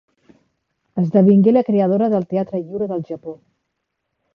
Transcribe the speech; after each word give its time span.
Esdevingué 1.01 1.55
la 1.55 1.65
creadora 1.69 2.11
del 2.15 2.29
Teatre 2.33 2.63
Lliure 2.67 2.93
del 2.95 3.09
Japó. 3.13 3.41